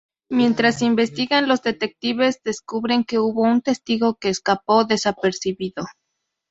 Mientras 0.31 0.81
investigan, 0.81 1.47
los 1.47 1.61
detectives 1.61 2.41
descubren 2.43 3.03
que 3.03 3.19
hubo 3.19 3.43
un 3.43 3.61
testigo 3.61 4.15
que 4.15 4.29
escapó 4.29 4.83
desapercibido. 4.83 5.85